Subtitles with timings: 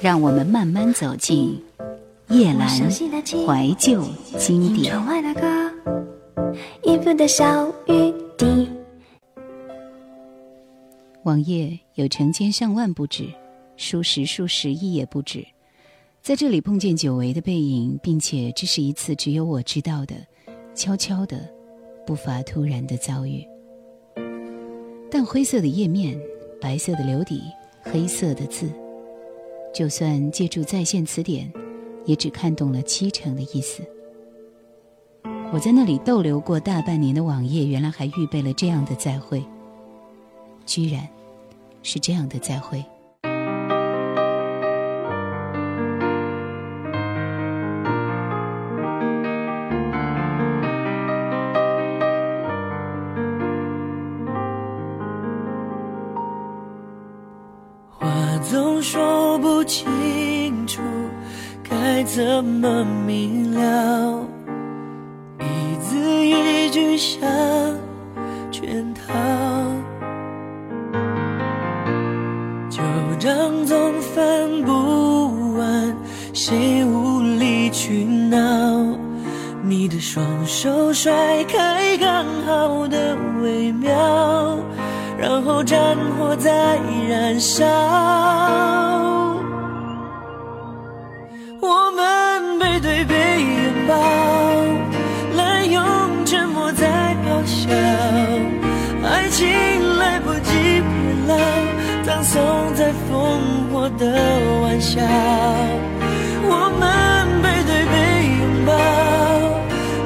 [0.00, 1.62] 让我们慢慢走进
[2.28, 4.04] 叶阑怀旧
[4.38, 4.94] 经典。
[11.22, 13.28] 网页有成千上万不止，
[13.76, 15.44] 数十数十亿也不止。
[16.20, 20.14] 在这里碰见久违的背影，并且这是一次只有我知道的、
[20.74, 21.48] 悄悄的、
[22.06, 23.46] 不乏突然的遭遇。
[25.10, 26.18] 淡灰色的页面，
[26.60, 27.42] 白色的流底，
[27.84, 28.68] 黑色的字。
[29.72, 31.52] 就算借助在线词典，
[32.04, 33.82] 也只看懂了七成的意思。
[35.52, 39.44] 我在那里逗留过大半年的网页，原来还预备了这样的再会。
[40.64, 41.08] 居然，
[41.82, 42.84] 是这样的再会。
[59.64, 60.80] 清楚，
[61.62, 64.26] 该怎么明了？
[65.40, 67.20] 一字一句像
[68.50, 69.12] 圈套。
[72.70, 72.82] 旧
[73.18, 75.96] 账总翻不完，
[76.32, 78.98] 谁无理取闹？
[79.62, 84.58] 你的双手甩开刚好的微妙，
[85.18, 87.64] 然后战火在燃烧。
[99.98, 101.34] 来不及变老。
[102.04, 102.42] 葬送
[102.74, 104.04] 在烽火的
[104.62, 105.00] 玩笑，
[106.42, 106.82] 我们
[107.42, 107.94] 背对背
[108.40, 108.70] 拥抱，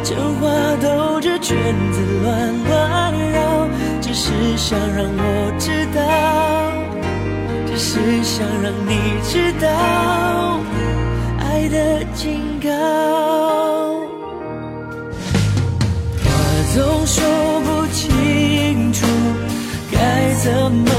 [0.05, 0.47] 真话
[0.81, 1.57] 兜着圈
[1.93, 2.29] 子乱
[2.69, 3.37] 乱绕，
[4.01, 5.99] 只是想让我知道，
[7.67, 9.67] 只是想让你知道，
[11.41, 12.69] 爱的警告，
[16.23, 16.27] 话
[16.75, 17.19] 总说
[20.49, 20.98] 怎么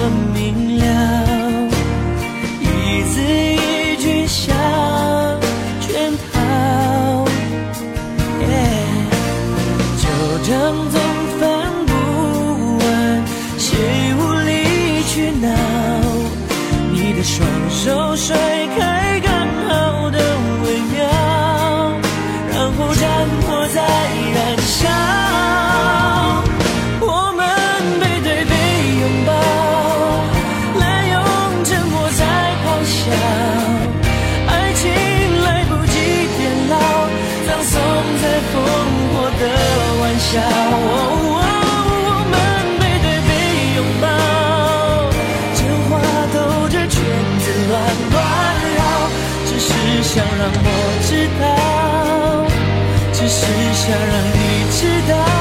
[53.32, 55.39] 是想让你知道。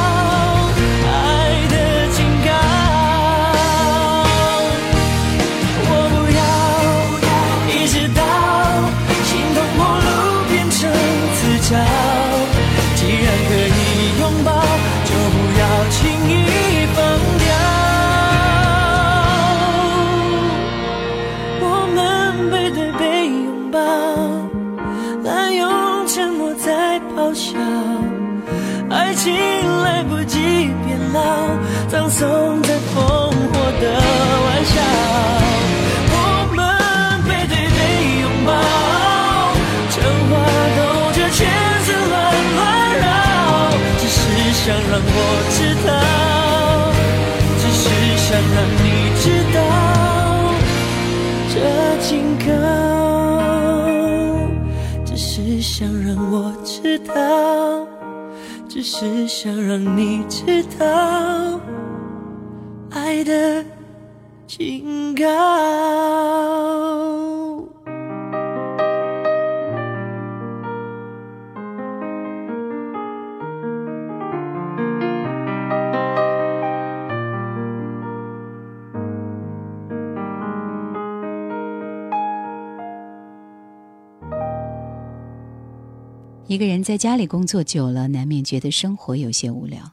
[86.50, 89.92] 一个人在家里工作久了，难免觉得生活有些无聊。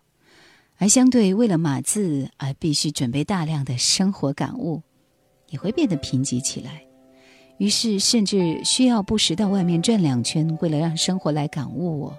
[0.78, 4.82] 而相对，为了码字而必须准备大量的生活感悟，
[5.50, 6.82] 也会变得贫瘠起来。
[7.58, 12.18] 于是，甚至需要不时到外面转两圈，为了让生活来感悟我。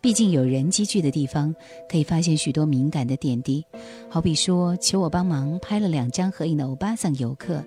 [0.00, 1.54] 毕竟，有人积聚的地方，
[1.88, 3.64] 可以发现许多敏感的点滴。
[4.08, 7.62] 好比说，求我帮忙拍了两张合影的欧巴桑游客，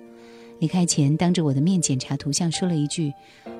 [0.58, 3.12] 离开前，当着我的面检查图像，说了一句：“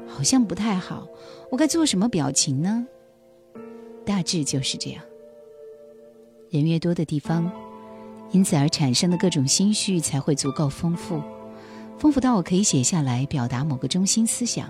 [0.08, 1.06] 好像不太好，
[1.50, 2.86] 我该做什么表情呢？”
[4.04, 5.04] 大致就是这样。
[6.48, 7.52] 人越多的地方，
[8.32, 11.20] 因此而产生的各种心绪才会足够丰富，
[11.98, 14.68] 丰富到我可以写下来表达某个中心思想。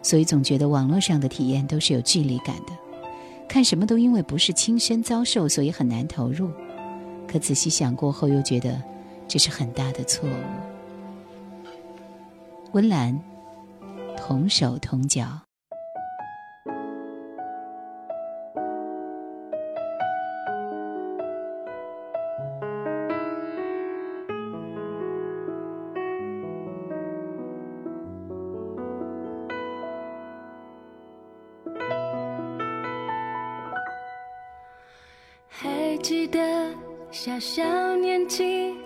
[0.00, 2.72] 所以总觉得网络上的体验都是有距离感的，
[3.48, 6.50] 看什么都因为不是亲身遭受，所以很难投入。
[7.26, 8.80] 可仔细想过后，又觉得
[9.26, 10.32] 这是很大的错误。
[12.72, 13.20] 温岚，
[14.16, 15.47] 同手同脚。
[37.58, 38.76] 小年纪，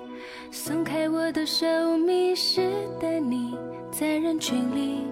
[0.50, 1.66] 松开我的手，
[1.98, 3.54] 迷失的你。
[3.90, 5.02] 在人群里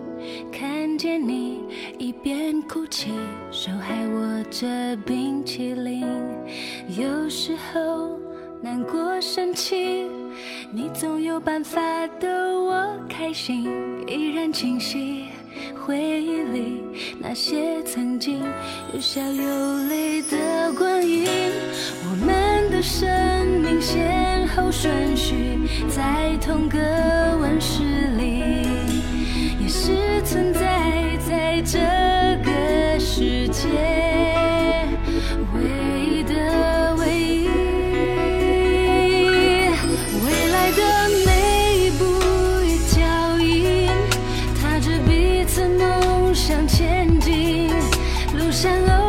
[0.51, 1.61] 看见你，
[1.99, 3.11] 一边哭泣，
[3.51, 4.67] 手还握着
[5.05, 6.07] 冰淇淋。
[6.99, 8.19] 有时候
[8.62, 10.07] 难过生气，
[10.73, 12.29] 你总有办法逗
[12.65, 13.69] 我开心，
[14.09, 15.27] 依然清晰
[15.75, 16.83] 回忆里
[17.19, 18.43] 那些曾经
[18.93, 21.27] 有笑有泪的光阴。
[22.05, 23.09] 我们的生
[23.61, 25.59] 命先后顺序
[25.89, 26.79] 在同个
[27.41, 27.83] 温室
[28.17, 29.01] 里。
[29.61, 31.79] 也是存在在这
[32.45, 34.00] 个世界
[48.61, 49.00] 路上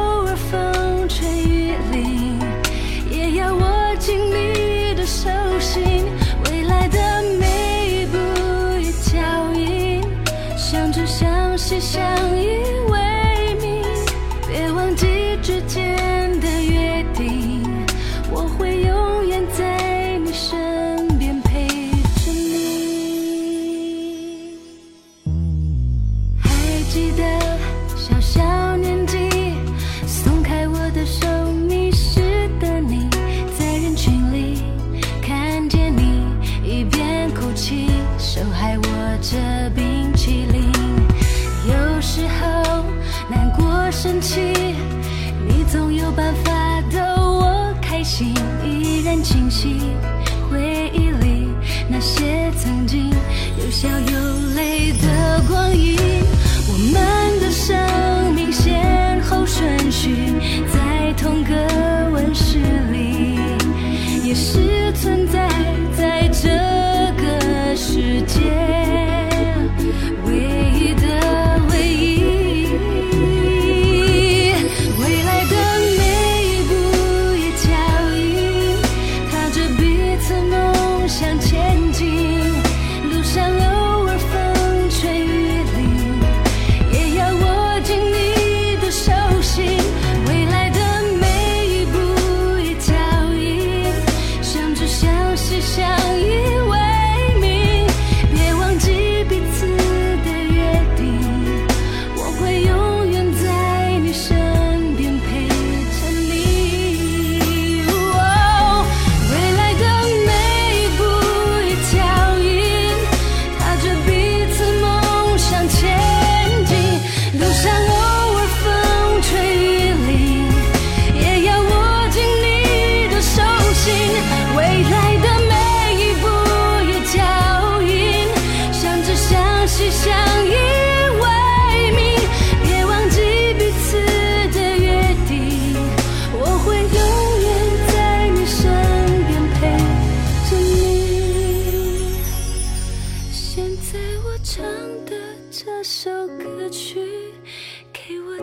[46.16, 48.34] 办法逗我开心，
[48.66, 49.80] 依然清晰
[50.50, 51.48] 回忆里
[51.90, 53.10] 那些曾经
[53.58, 56.11] 有笑有泪的光阴。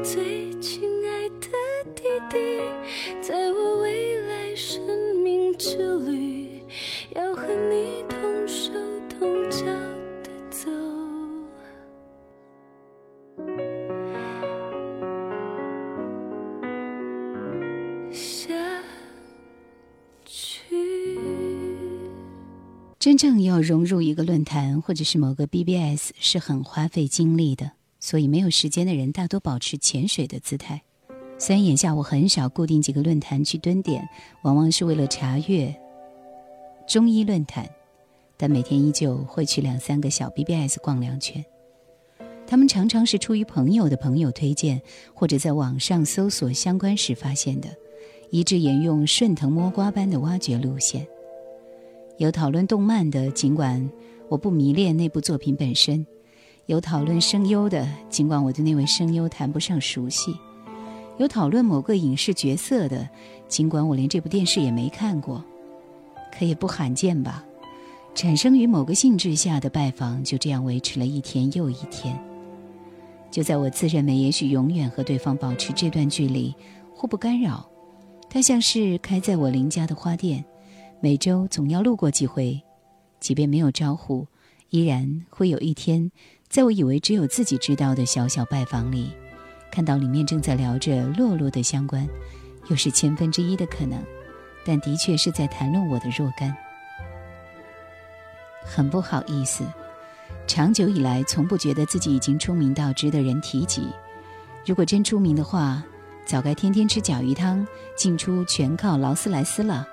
[0.03, 1.49] 最亲爱的
[1.95, 2.39] 弟弟，
[3.21, 4.81] 在我未来生
[5.23, 6.63] 命之旅，
[7.15, 8.71] 要和你同手
[9.09, 9.67] 同脚
[10.23, 10.71] 的走。
[22.99, 27.78] 真正要融入一个论坛或者是某个 BBS 是很花费精力的。
[28.09, 30.81] 所以没有时间的人大多保持潜水的姿态。
[31.39, 34.09] 虽然眼下我很少固定几个论坛去蹲点，
[34.45, 35.79] 往往是为了查阅
[36.87, 37.69] 中医论坛、
[38.39, 41.45] 但每天依旧会去两三个小 BBS 逛两圈。
[42.47, 44.81] 他们常常是出于朋友的朋友推荐，
[45.13, 47.69] 或者在网上搜索相关时发现的，
[48.31, 51.07] 一致沿用顺藤摸瓜般的挖掘路线。
[52.17, 53.87] 有讨论动漫的，尽管
[54.31, 56.07] 我不迷恋那部作品本身；
[56.69, 60.35] 有讨论声优的，尽管我对那位声优谈不上熟悉；
[61.17, 63.09] 有讨论某个影视角色的，
[63.49, 65.43] 尽管我连这部电视也没看过。
[66.31, 67.43] 可也不罕见吧？
[68.15, 72.15] 产生于某个性质下的拜访，就这样维持了一天又一天。
[73.31, 76.55] 就在我自认为也许永远和对方保持这段距离，
[76.95, 77.67] 互不干扰，
[78.29, 80.45] 他像是开在我邻家的花店，
[81.01, 82.61] 每周总要路过几回，
[83.21, 84.27] 即便没有招呼，
[84.69, 86.13] 依然会有一天，
[86.49, 89.13] 在我以为只有自己知道的小小拜访里，
[89.71, 92.09] 看到里面正在聊着落落的相关，
[92.69, 94.03] 又是千分之一的可能，
[94.65, 96.57] 但的确是在谈论我的若干。
[98.65, 99.63] 很不好意思。
[100.47, 103.87] 长久以来，从不觉得自己已经出名到值得人提及。
[104.65, 105.83] 如果真出名的话，
[106.25, 109.87] 早该天天吃甲鱼汤，进出全靠劳斯莱斯了。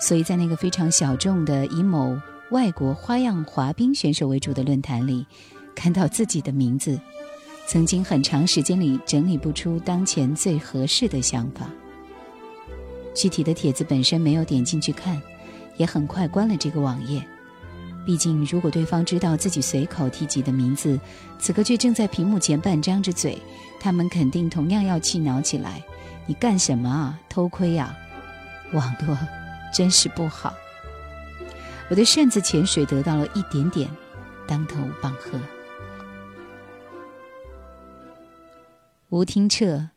[0.00, 2.16] 所以在那个非常小众的以某
[2.50, 5.26] 外国花样滑冰选手为主的论坛里，
[5.74, 6.98] 看到自己的名字，
[7.66, 11.68] 曾经很长时间里整理不出当前最合适的想法。
[13.14, 15.20] 具体的帖子本身没有点进去看，
[15.76, 17.24] 也很快关了这个网页。
[18.04, 21.00] 毕竟，如果对方知道自己随口提及的名字，
[21.38, 23.40] 此刻却正在屏幕前半张着嘴，
[23.80, 25.82] 他们肯定同样要气恼起来。
[26.26, 27.18] 你干什么啊？
[27.28, 27.96] 偷窥啊？
[28.72, 29.16] 网络
[29.72, 30.52] 真是不好。
[31.88, 33.88] 我的扇子潜水得到了一点点
[34.46, 35.38] 当头棒喝。
[39.10, 39.90] 吴听彻，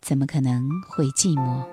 [0.00, 1.66] 怎么可能会寂寞？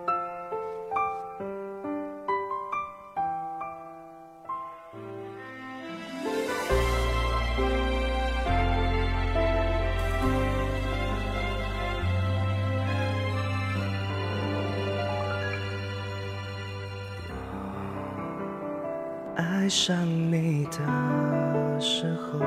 [19.38, 22.40] 爱上你的时候，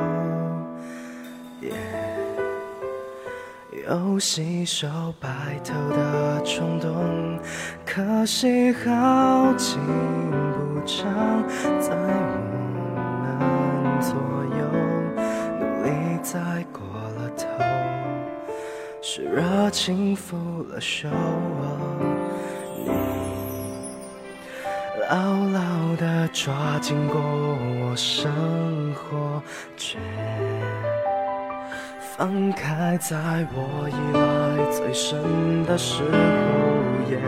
[3.86, 4.86] 有洗手
[5.20, 5.28] 白
[5.62, 7.38] 头的冲动，
[7.84, 9.78] 可惜好景
[10.52, 11.46] 不长，
[11.78, 12.36] 在我
[13.20, 14.14] 们左
[14.56, 14.64] 右，
[15.60, 15.88] 努力
[16.22, 17.46] 再过了头，
[19.02, 21.08] 是热情负了手。
[22.78, 22.88] 你
[25.10, 25.14] 牢
[25.52, 28.32] 牢地抓紧过我生
[28.94, 29.42] 活，
[29.76, 29.98] 却
[32.16, 33.16] 放开在
[33.52, 34.22] 我依赖
[34.70, 35.18] 最深
[35.66, 36.08] 的时候，
[37.10, 37.18] 也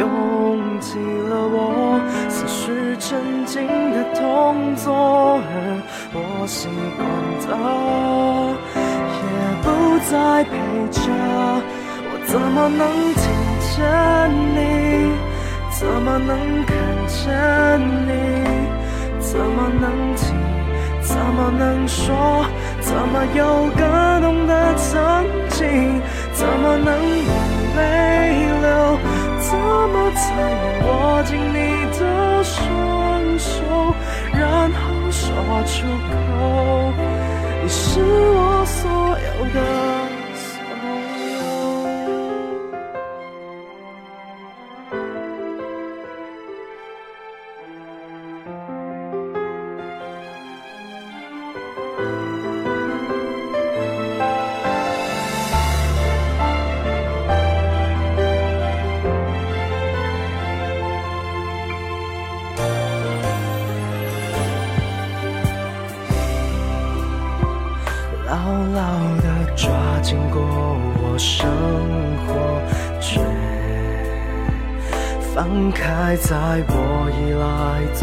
[0.00, 5.46] 拥挤了我思绪沉静的动作，而
[6.12, 7.06] 我习惯
[7.46, 7.54] 的
[9.14, 9.24] 也
[9.62, 9.66] 不
[10.10, 10.50] 再陪
[10.90, 10.98] 着，
[12.10, 12.82] 我怎么能
[13.14, 13.22] 听
[13.70, 13.78] 见
[14.56, 14.58] 你？
[15.70, 16.34] 怎么能
[16.66, 16.74] 看
[17.06, 17.22] 见
[18.04, 18.10] 你？
[19.20, 20.34] 怎么能听？
[21.02, 22.44] 怎么能说？
[22.88, 26.00] 怎么有感动的曾经？
[26.32, 27.82] 怎么能不泪
[28.62, 28.98] 流？
[29.38, 31.56] 怎么才能握紧你
[31.98, 33.52] 的双手，
[34.32, 34.40] 然
[34.72, 34.78] 后
[35.10, 35.26] 说
[35.66, 35.76] 出
[36.08, 36.92] 口？
[37.62, 38.80] 你是我所
[39.18, 39.77] 有的。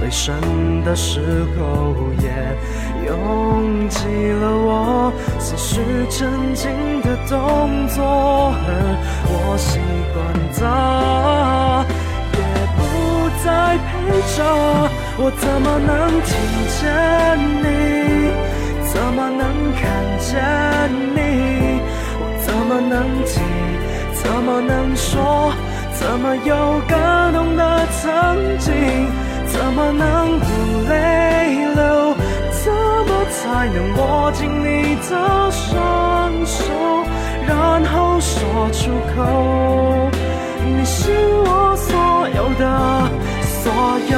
[0.05, 0.35] 最深
[0.83, 1.19] 的时
[1.57, 2.29] 候，也
[3.07, 5.81] 拥挤了我思绪
[6.12, 6.69] 沉静
[7.01, 8.69] 的动作，而
[9.25, 9.79] 我习
[10.13, 10.15] 惯
[10.53, 10.62] 的
[12.38, 12.39] 也
[12.77, 12.79] 不
[13.43, 13.50] 再
[13.81, 13.89] 陪
[14.38, 14.45] 着。
[15.17, 16.38] 我怎么能听
[16.69, 16.85] 见
[17.63, 17.65] 你？
[18.85, 19.41] 怎么能
[19.74, 19.81] 看
[20.19, 20.29] 见
[21.15, 21.81] 你？
[22.21, 22.93] 我怎么能
[23.25, 23.41] 听？
[24.13, 25.51] 怎么能说？
[25.93, 28.05] 怎么有感动的曾
[28.59, 29.25] 经？
[29.55, 30.45] 怎么能不
[30.89, 30.93] 泪
[31.75, 32.13] 流？
[32.51, 32.74] 怎
[33.07, 36.62] 么才能握紧你的双手，
[37.47, 40.12] 然后说出口？
[40.65, 41.09] 你是
[41.45, 41.88] 我所
[42.35, 42.63] 有的
[43.63, 43.71] 所
[44.12, 44.13] 有，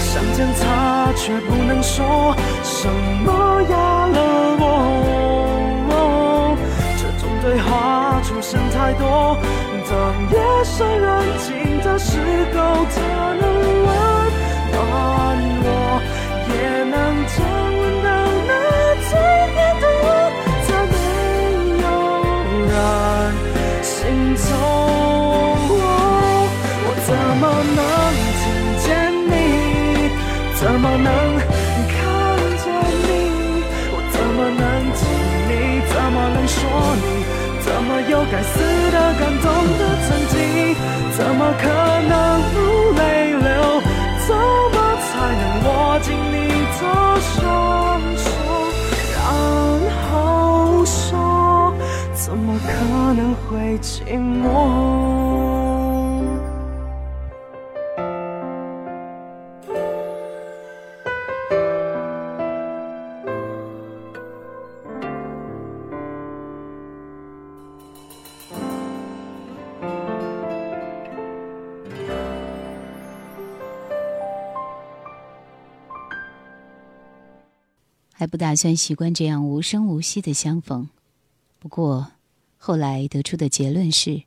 [0.00, 2.88] 想见他，却不能说什
[3.24, 4.18] 么压了
[4.58, 4.62] 我。
[6.96, 9.38] 这种对话出现太多，
[9.88, 9.92] 当
[10.32, 12.18] 夜深人静的时
[12.54, 12.96] 候，他
[13.40, 13.44] 能
[27.06, 27.78] 怎么能
[28.40, 28.42] 听
[28.78, 28.86] 见
[29.28, 29.32] 你？
[30.54, 31.08] 怎么能
[31.92, 31.94] 看
[32.62, 32.64] 见
[33.04, 33.08] 你？
[33.92, 34.62] 我怎么能
[34.94, 35.00] 听
[35.48, 35.52] 你？
[35.92, 36.56] 怎么能说
[36.96, 37.04] 你？
[37.60, 38.52] 怎么有该死
[38.90, 39.44] 的感动
[39.78, 40.34] 的曾经？
[41.16, 41.62] 怎么可
[42.08, 42.12] 能
[42.54, 42.73] 不？
[45.32, 46.34] 能握紧你
[46.78, 46.82] 的
[47.20, 48.24] 双手，
[49.14, 49.18] 然
[50.10, 51.74] 后说？
[52.14, 52.68] 怎么可
[53.14, 55.23] 能会寂寞？
[78.24, 80.88] 还不打算习惯这样无声无息的相逢，
[81.58, 82.10] 不过
[82.56, 84.22] 后来得出的结论是：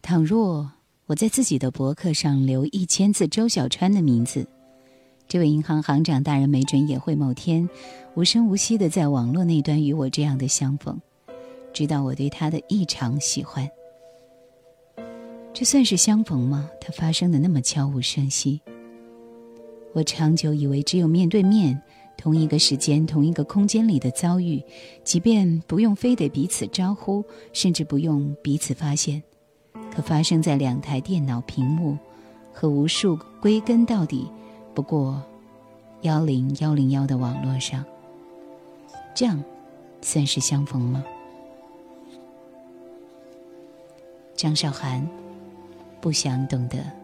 [0.00, 0.72] 倘若
[1.04, 4.46] 我在自己的博客上留一千字周小川的名字，
[5.28, 7.68] 这位银行行长大人没准也会某天
[8.14, 10.98] 无声无息的在网络那端与我这样的相逢，
[11.74, 13.68] 知道我对他的异常喜欢。
[15.52, 16.70] 这算是相逢吗？
[16.80, 18.62] 它发生的那么悄无声息。
[19.92, 21.82] 我长久以为只有面对面。
[22.16, 24.62] 同一个时间、同一个空间里的遭遇，
[25.02, 29.22] 即便不用非得彼此招呼，甚至不用彼此发现，
[29.94, 31.98] 可发生在两台电脑屏幕
[32.52, 34.30] 和无数归根到底
[34.74, 35.22] 不过
[36.02, 37.84] 幺零幺零幺的网络上，
[39.14, 39.42] 这样
[40.00, 41.04] 算是相逢吗？
[44.34, 45.08] 张韶涵，
[46.00, 47.03] 不想懂得。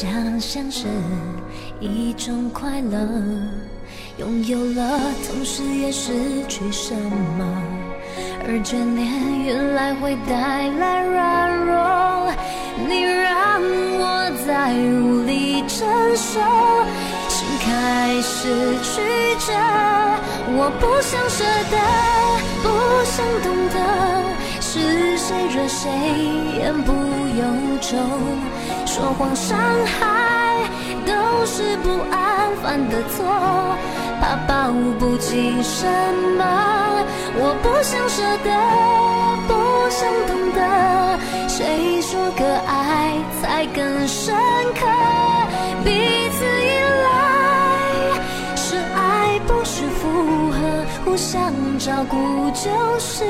[0.00, 0.08] 想
[0.38, 0.86] 象是
[1.80, 3.00] 一种快乐，
[4.18, 6.12] 拥有了同时也失
[6.46, 6.94] 去什
[7.36, 7.44] 么，
[8.46, 9.10] 而眷恋
[9.44, 12.32] 原来会带来软弱，
[12.86, 13.60] 你让
[13.98, 15.82] 我再无力承
[16.14, 16.38] 受。
[17.26, 19.02] 心开始曲
[19.44, 19.52] 折，
[20.54, 21.76] 我不想舍得，
[22.62, 22.70] 不
[23.02, 23.76] 想懂得，
[24.60, 25.90] 是谁惹谁
[26.56, 26.92] 言不
[27.34, 27.42] 由
[27.80, 27.98] 衷，
[28.98, 29.56] 说谎伤
[29.86, 30.58] 害
[31.06, 31.12] 都
[31.46, 33.24] 是不安犯的错，
[34.20, 35.86] 怕抱不紧什
[36.36, 36.42] 么，
[37.36, 38.50] 我不想舍得，
[39.46, 39.54] 不
[39.88, 40.58] 想懂得，
[41.48, 44.34] 谁说个爱才更深
[44.74, 44.80] 刻，
[45.84, 46.68] 彼此依
[47.04, 47.06] 赖
[48.56, 50.58] 是爱，不是附和。
[51.04, 52.16] 互相照顾
[52.50, 53.24] 就是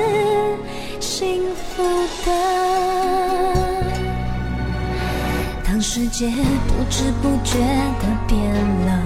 [0.99, 1.83] 幸福
[2.25, 3.68] 的。
[5.79, 6.27] 当世界
[6.67, 7.57] 不知不觉
[8.01, 8.37] 的变
[8.85, 9.01] 了，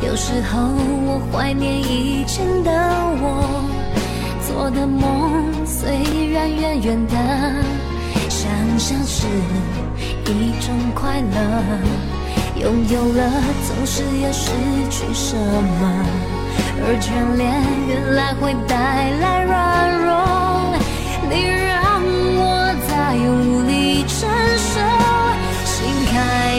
[0.00, 0.58] 有时候
[1.04, 2.70] 我怀念以前的
[3.20, 3.62] 我，
[4.40, 5.92] 做的梦虽
[6.32, 7.14] 然远远的，
[8.30, 9.26] 想象是
[10.24, 11.36] 一种快乐，
[12.56, 13.30] 拥有了
[13.68, 14.50] 总是要失
[14.88, 15.80] 去什么。
[16.84, 17.52] 而眷恋
[17.86, 20.08] 原来会带来软弱，
[21.28, 22.00] 你让
[22.40, 22.40] 我
[22.88, 23.71] 再无力，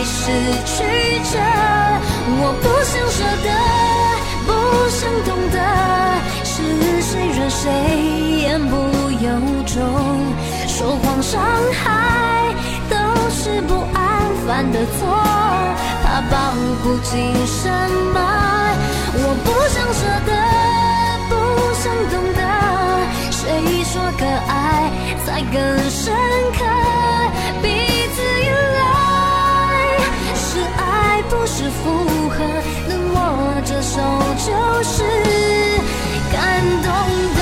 [0.03, 0.19] 开始
[0.65, 0.83] 曲
[1.31, 1.39] 折，
[2.35, 3.47] 我不想舍得，
[4.45, 4.51] 不
[4.89, 5.55] 想懂得，
[6.43, 6.51] 是
[7.01, 7.71] 谁惹谁
[8.41, 8.75] 言不
[9.23, 9.31] 由
[9.63, 9.79] 衷，
[10.67, 11.39] 说谎伤
[11.71, 12.53] 害
[12.89, 12.93] 都
[13.29, 14.03] 是不安
[14.45, 15.07] 犯的错，
[16.03, 16.51] 怕抱
[16.83, 17.71] 不紧什
[18.13, 18.19] 么。
[19.15, 20.31] 我不想舍得，
[21.29, 21.31] 不
[21.79, 22.41] 想懂得，
[23.31, 23.41] 谁
[23.85, 24.91] 说可爱
[25.25, 25.55] 才更
[25.89, 26.13] 深
[26.59, 26.59] 刻？
[33.93, 33.99] 手
[34.37, 34.51] 就
[34.81, 35.03] 是
[36.31, 36.89] 感动
[37.37, 37.41] 的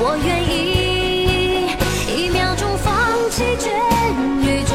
[0.00, 1.70] 我愿意
[2.08, 2.90] 一秒钟放
[3.30, 3.70] 弃全
[4.42, 4.74] 宇宙。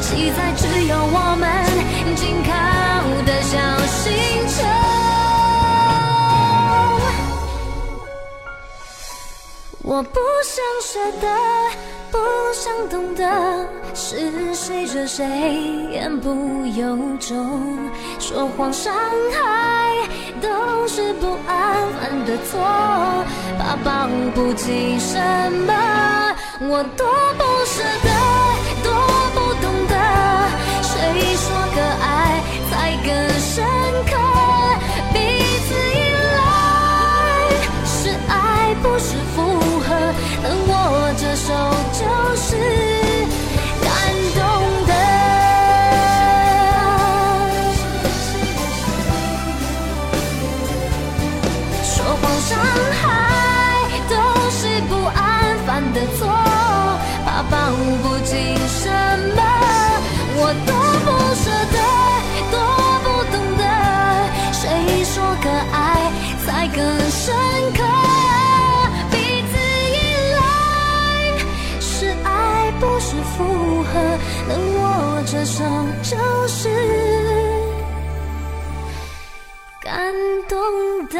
[0.00, 1.44] 记载只有我们
[2.14, 2.52] 紧靠
[3.26, 4.06] 的小星
[4.46, 4.56] 球。
[9.82, 11.26] 我不想舍得
[12.10, 12.18] 不
[12.52, 13.24] 想懂得，
[13.94, 15.24] 是谁惹谁
[15.90, 18.94] 言不由衷，说谎伤
[19.32, 20.08] 害
[20.40, 22.58] 都是不安犯的错，
[23.58, 25.18] 怕抱不紧什
[25.66, 25.72] 么，
[26.60, 28.08] 我多不舍得，
[28.82, 28.92] 多
[29.34, 29.94] 不懂得，
[30.82, 30.92] 谁
[31.36, 32.72] 说个爱才
[33.04, 33.08] 更
[33.40, 33.64] 深
[34.06, 34.12] 刻？
[41.48, 41.54] 手
[41.94, 42.97] 就是
[80.48, 81.18] 懂得。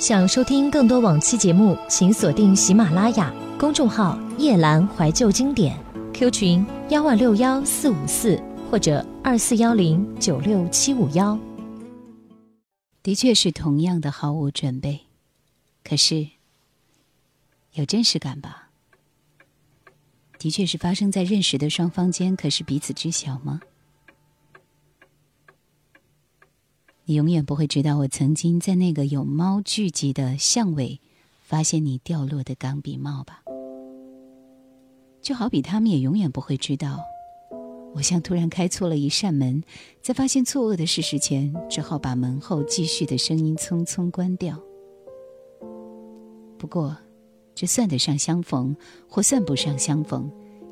[0.00, 5.74] 想收听更多往期节目，请锁定喜马拉雅公众号“夜阑怀旧经典
[6.12, 8.38] ”，Q 群幺二六幺四五四
[8.70, 11.38] 或者二四幺零九六七五幺。
[13.02, 15.00] 的确是同样的毫无准备，
[15.82, 16.28] 可是
[17.72, 18.68] 有真实感吧？
[20.38, 23.62] 的确是发生在认识的双方间，可是彼此知晓吗？
[27.06, 31.00] 你永远不会知道，我曾经在那个有猫聚集的巷尾，
[31.40, 33.43] 发现你掉落的钢笔帽吧。
[35.24, 37.00] 就好比他们也永远不会知道，
[37.94, 39.64] 我像突然开错了一扇门，
[40.02, 44.60] 在发现错愕的事实前，只好把门后继续的声音匆匆关掉。
[46.58, 46.94] 不过，
[47.54, 48.76] 这算得上相逢，
[49.08, 50.30] 或算不上相逢，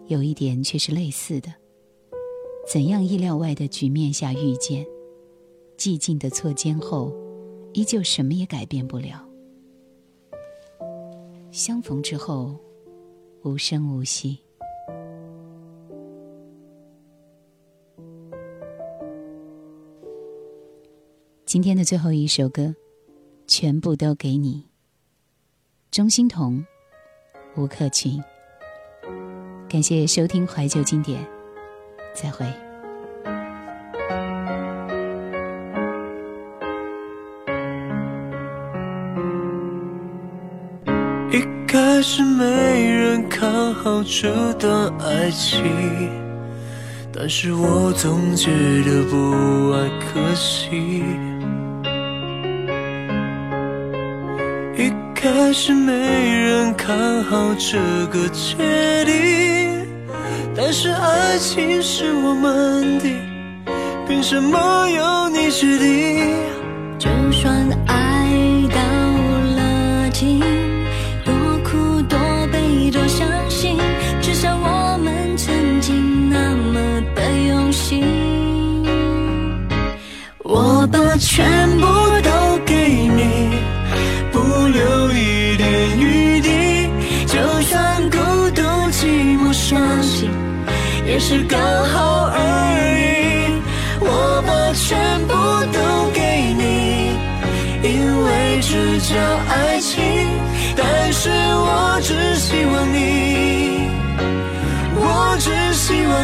[0.09, 1.51] 有一点却是类似的。
[2.71, 4.87] 怎样意料外的局面下遇见？
[5.79, 7.11] 寂静的错肩后，
[7.73, 9.27] 依旧什么也改变不了。
[11.51, 12.55] 相逢之后，
[13.45, 14.41] 无声无息。
[21.53, 22.75] 今天的最后一首歌，
[23.47, 24.71] 全部都给你。
[25.91, 26.65] 钟欣桐、
[27.57, 28.25] 吴克群。
[29.69, 31.23] 感谢收听怀旧经典，
[32.15, 32.47] 再会。
[41.31, 45.62] 一开始没人看好这段爱情，
[47.12, 48.51] 但是我总觉
[48.85, 51.03] 得不爱可惜。
[55.53, 59.87] 是没人看好这个决定，
[60.57, 63.09] 但是爱情是我们的，
[64.09, 66.52] 凭什么由你决定？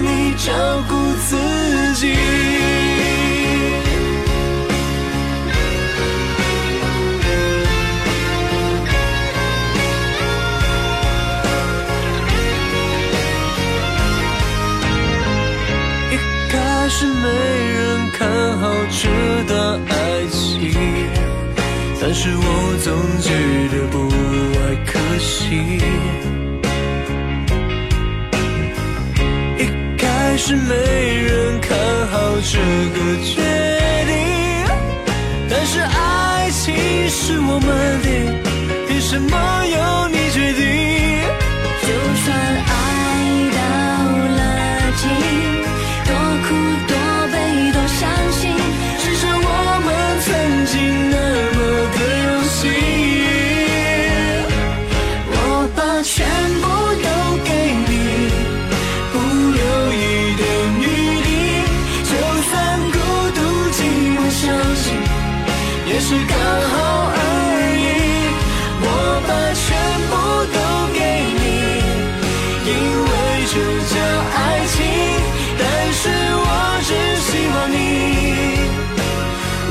[0.00, 0.52] 你照
[0.88, 0.94] 顾
[1.26, 1.36] 自
[1.94, 2.12] 己。
[16.10, 16.16] 一
[16.50, 17.28] 开始没
[17.74, 19.08] 人看好这
[19.46, 19.92] 段爱
[20.30, 20.72] 情，
[22.00, 22.42] 但是我
[22.82, 22.86] 总
[23.20, 23.28] 觉
[23.76, 23.96] 得不
[24.60, 25.82] 爱可惜。
[30.40, 31.76] 是没人看
[32.12, 32.58] 好这
[32.94, 33.42] 个决
[34.06, 34.14] 定，
[35.50, 36.74] 但是爱情
[37.10, 37.68] 是我们
[38.00, 38.08] 的，
[38.86, 40.17] 凭什么由你
[66.08, 66.74] 是刚好
[67.12, 67.20] 而
[67.76, 67.86] 已
[68.80, 68.84] 我
[69.28, 69.68] 把全
[70.08, 70.12] 部
[70.54, 70.58] 都
[70.96, 70.98] 给
[71.36, 71.44] 你
[72.64, 72.70] 因
[73.04, 73.12] 为
[73.52, 73.54] 这
[73.92, 73.94] 叫
[74.32, 74.36] 爱
[74.72, 74.76] 情
[75.60, 76.48] 但是我
[76.88, 76.90] 只
[77.28, 77.76] 希望你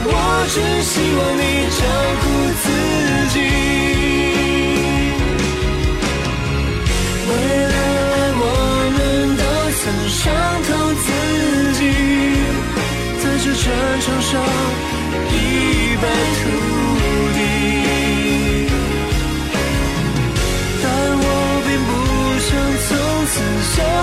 [0.05, 0.13] 我
[0.53, 1.41] 只希望你
[1.75, 1.81] 这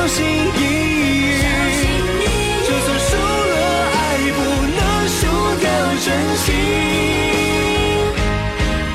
[0.04, 1.32] 小心翼翼，
[2.68, 3.54] 就算输了
[3.94, 3.96] 爱，
[4.36, 4.38] 不
[4.76, 5.16] 能输
[5.62, 5.66] 掉
[6.04, 6.46] 真心。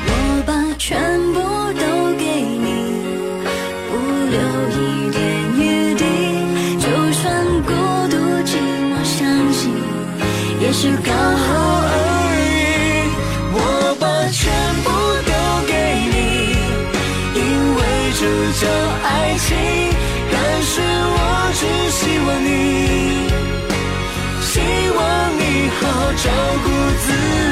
[0.06, 0.08] 我
[0.46, 0.88] 把全
[1.32, 1.36] 部
[1.74, 1.82] 都
[2.16, 2.64] 给你，
[3.90, 3.92] 不
[4.30, 4.38] 留
[4.70, 4.78] 一
[5.10, 5.18] 点
[5.58, 5.60] 余
[5.96, 6.04] 地。
[6.78, 6.86] 就
[7.18, 7.26] 算
[7.64, 7.68] 孤
[8.08, 8.14] 独
[8.46, 8.48] 寂
[8.86, 9.18] 寞，伤
[9.52, 9.74] 心
[10.60, 11.48] 也是刚好
[11.90, 11.90] 而
[12.38, 13.10] 已。
[13.52, 13.58] 我
[13.98, 14.38] 把全
[14.84, 14.88] 部
[15.26, 15.32] 都
[15.66, 15.74] 给
[16.06, 16.14] 你，
[17.34, 17.38] 因
[17.74, 17.78] 为
[18.14, 18.22] 这
[18.60, 18.62] 叫
[19.02, 19.48] 爱情。
[20.72, 21.18] 是我
[21.58, 22.48] 只希望你，
[24.40, 24.54] 希
[24.94, 24.98] 望
[25.36, 25.42] 你
[25.80, 26.24] 好好照
[26.62, 26.66] 顾
[27.02, 27.49] 自己。